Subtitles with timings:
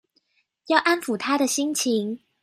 [0.65, 2.19] 要安撫她的心情